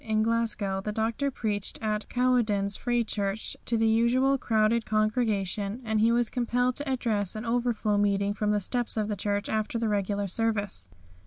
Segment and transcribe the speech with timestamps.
[0.03, 5.79] In Glasgow the Doctor preached at the Cowcaddens Free Church to the usual crowded congregation,
[5.85, 9.47] and he was compelled to address an overflow meeting from the steps of the church
[9.47, 10.89] after the regular service.